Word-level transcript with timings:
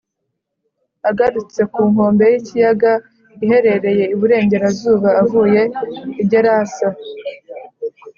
agarutse 1.09 1.61
ku 1.71 1.81
nkombe 1.91 2.23
y’ikiyaga 2.31 2.91
iherereye 3.43 4.03
iburengerazuba 4.13 5.09
avuye 5.21 5.61
i 6.21 6.23
gerasa, 6.31 6.87